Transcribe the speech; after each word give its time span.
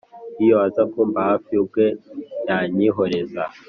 iyo 0.43 0.55
aza 0.67 0.83
kumba 0.91 1.19
hafi 1.29 1.51
ubwe 1.61 1.85
yanyihoreza 2.47 3.43